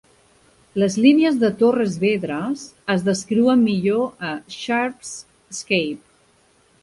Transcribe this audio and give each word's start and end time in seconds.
Les 0.83 0.95
línies 1.05 1.35
de 1.41 1.49
Torres 1.59 1.97
Vedras 2.03 2.63
es 2.93 3.05
descriuen 3.09 3.61
millor 3.67 4.27
a 4.29 4.33
Sharpe's 4.57 5.11
Escape. 5.55 6.01